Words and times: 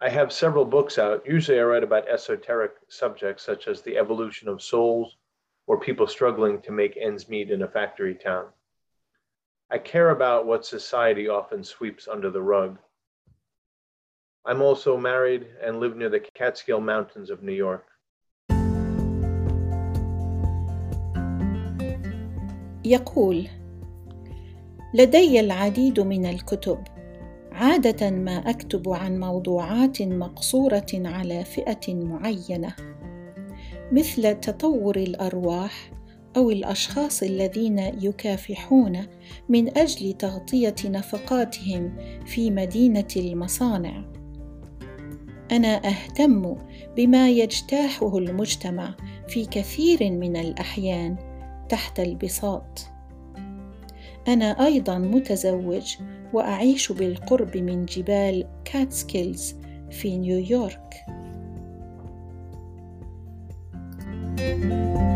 I 0.00 0.08
have 0.08 0.32
several 0.32 0.64
books 0.64 0.98
out. 0.98 1.26
Usually 1.26 1.58
I 1.58 1.62
write 1.62 1.84
about 1.84 2.08
esoteric 2.08 2.72
subjects 2.88 3.44
such 3.44 3.68
as 3.68 3.80
the 3.80 3.96
evolution 3.96 4.48
of 4.48 4.62
souls 4.62 5.16
or 5.66 5.80
people 5.80 6.06
struggling 6.06 6.60
to 6.62 6.72
make 6.72 6.96
ends 6.96 7.28
meet 7.28 7.50
in 7.50 7.62
a 7.62 7.68
factory 7.68 8.14
town. 8.14 8.46
I 9.70 9.78
care 9.78 10.10
about 10.10 10.46
what 10.46 10.66
society 10.66 11.28
often 11.28 11.64
sweeps 11.64 12.06
under 12.06 12.30
the 12.30 12.42
rug. 12.42 12.78
I'm 14.44 14.60
also 14.60 14.96
married 14.98 15.46
and 15.62 15.80
live 15.80 15.96
near 15.96 16.10
the 16.10 16.20
Catskill 16.34 16.80
Mountains 16.80 17.30
of 17.30 17.42
New 17.42 17.52
York. 17.52 17.86
يقول 22.84 23.48
لدي 24.94 25.40
العديد 25.40 26.00
من 26.00 26.26
الكتب 26.26 26.84
عادة 27.59 28.11
ما 28.11 28.49
أكتب 28.49 28.89
عن 28.89 29.19
موضوعات 29.19 30.01
مقصورة 30.01 30.87
على 30.93 31.45
فئة 31.45 31.95
معينة 31.95 32.75
مثل 33.91 34.39
تطور 34.39 34.95
الأرواح 34.95 35.91
أو 36.37 36.51
الأشخاص 36.51 37.23
الذين 37.23 37.79
يكافحون 37.79 39.07
من 39.49 39.77
أجل 39.77 40.13
تغطية 40.13 40.75
نفقاتهم 40.85 41.97
في 42.25 42.51
مدينة 42.51 43.07
المصانع. 43.17 44.05
أنا 45.51 45.87
أهتم 45.87 46.55
بما 46.97 47.29
يجتاحه 47.29 48.17
المجتمع 48.17 48.95
في 49.27 49.45
كثير 49.45 50.11
من 50.11 50.37
الأحيان 50.37 51.15
تحت 51.69 51.99
البساط. 51.99 52.98
أنا 54.27 54.65
أيضا 54.65 54.97
متزوج 54.97 55.97
وأعيش 56.33 56.91
بالقرب 56.91 57.57
من 57.57 57.85
جبال 57.85 58.47
كاتسكيلز 58.65 59.55
في 59.91 60.17
نيويورك. 60.17 61.05
thank 64.39 64.63
you 64.63 65.08